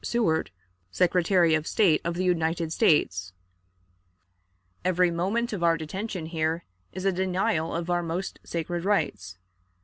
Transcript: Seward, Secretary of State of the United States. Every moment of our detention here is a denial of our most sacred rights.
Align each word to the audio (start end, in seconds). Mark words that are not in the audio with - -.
Seward, 0.03 0.49
Secretary 0.89 1.53
of 1.53 1.67
State 1.67 2.01
of 2.03 2.15
the 2.15 2.23
United 2.23 2.73
States. 2.73 3.33
Every 4.83 5.11
moment 5.11 5.53
of 5.53 5.61
our 5.61 5.77
detention 5.77 6.25
here 6.25 6.65
is 6.91 7.05
a 7.05 7.11
denial 7.11 7.75
of 7.75 7.87
our 7.91 8.01
most 8.01 8.39
sacred 8.43 8.83
rights. 8.83 9.37